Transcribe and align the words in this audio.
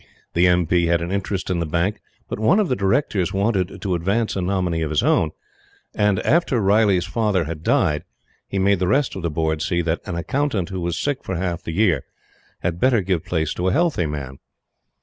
The 0.33 0.47
M. 0.47 0.65
P. 0.65 0.87
had 0.87 1.03
an 1.03 1.11
interest 1.11 1.51
in 1.51 1.59
the 1.59 1.65
Bank; 1.67 2.01
but 2.27 2.39
one 2.39 2.59
of 2.59 2.69
the 2.69 2.75
Directors 2.75 3.35
wanted 3.35 3.79
to 3.83 3.93
advance 3.93 4.35
a 4.35 4.41
nominee 4.41 4.81
of 4.81 4.89
his 4.89 5.03
own; 5.03 5.29
and, 5.93 6.17
after 6.21 6.59
Riley's 6.59 7.05
father 7.05 7.43
had 7.43 7.61
died, 7.61 8.03
he 8.47 8.57
made 8.57 8.79
the 8.79 8.87
rest 8.87 9.15
of 9.15 9.21
the 9.21 9.29
Board 9.29 9.61
see 9.61 9.83
that 9.83 10.01
an 10.07 10.15
Accountant 10.15 10.69
who 10.69 10.81
was 10.81 10.97
sick 10.97 11.23
for 11.23 11.35
half 11.35 11.61
the 11.61 11.73
year, 11.73 12.03
had 12.61 12.79
better 12.79 13.01
give 13.01 13.23
place 13.23 13.53
to 13.53 13.67
a 13.67 13.71
healthy 13.73 14.07
man. 14.07 14.39